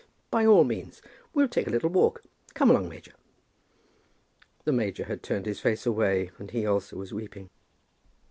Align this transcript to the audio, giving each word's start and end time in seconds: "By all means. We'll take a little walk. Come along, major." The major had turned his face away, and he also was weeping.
"By 0.31 0.47
all 0.47 0.63
means. 0.63 0.99
We'll 1.31 1.47
take 1.47 1.67
a 1.67 1.69
little 1.69 1.91
walk. 1.91 2.23
Come 2.55 2.71
along, 2.71 2.89
major." 2.89 3.13
The 4.63 4.71
major 4.71 5.03
had 5.05 5.21
turned 5.21 5.45
his 5.45 5.59
face 5.59 5.85
away, 5.85 6.31
and 6.39 6.49
he 6.49 6.65
also 6.65 6.95
was 6.95 7.13
weeping. 7.13 7.51